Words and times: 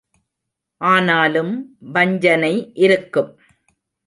ஆனாலும் 0.81 1.51
வஞ்சனை 1.93 2.71
இருக்கும். 2.77 3.31